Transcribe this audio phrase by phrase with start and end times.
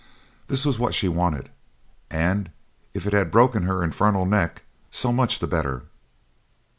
[0.47, 1.51] This was what she wanted,
[2.09, 2.49] and
[2.91, 5.83] if it had broken her infernal neck so much the better.